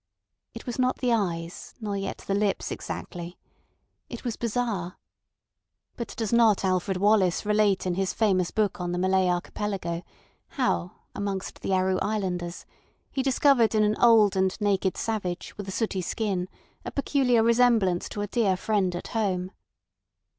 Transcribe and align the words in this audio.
It 0.55 0.65
was 0.65 0.79
not 0.79 0.97
the 0.97 1.13
eyes 1.13 1.75
nor 1.79 1.95
yet 1.95 2.23
the 2.25 2.33
lips 2.33 2.71
exactly. 2.71 3.37
It 4.09 4.23
was 4.23 4.35
bizarre. 4.35 4.97
But 5.95 6.15
does 6.15 6.33
not 6.33 6.65
Alfred 6.65 6.97
Wallace 6.97 7.45
relate 7.45 7.85
in 7.85 7.93
his 7.93 8.11
famous 8.11 8.49
book 8.49 8.81
on 8.81 8.93
the 8.93 8.97
Malay 8.97 9.27
Archipelago 9.29 10.01
how, 10.57 10.93
amongst 11.13 11.61
the 11.61 11.71
Aru 11.75 11.99
Islanders, 12.01 12.65
he 13.11 13.21
discovered 13.21 13.75
in 13.75 13.83
an 13.83 13.95
old 14.01 14.35
and 14.35 14.59
naked 14.59 14.97
savage 14.97 15.55
with 15.55 15.67
a 15.67 15.71
sooty 15.71 16.01
skin 16.01 16.49
a 16.83 16.89
peculiar 16.89 17.43
resemblance 17.43 18.09
to 18.09 18.21
a 18.21 18.27
dear 18.27 18.57
friend 18.57 18.95
at 18.95 19.09
home? 19.09 19.51